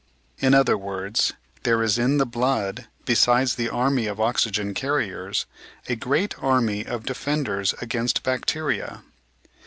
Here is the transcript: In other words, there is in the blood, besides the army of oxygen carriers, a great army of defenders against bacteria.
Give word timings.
In 0.39 0.55
other 0.55 0.79
words, 0.79 1.33
there 1.61 1.83
is 1.83 1.99
in 1.99 2.17
the 2.17 2.25
blood, 2.25 2.87
besides 3.05 3.53
the 3.53 3.69
army 3.69 4.07
of 4.07 4.19
oxygen 4.19 4.73
carriers, 4.73 5.45
a 5.87 5.95
great 5.95 6.33
army 6.39 6.83
of 6.83 7.05
defenders 7.05 7.75
against 7.81 8.23
bacteria. 8.23 9.03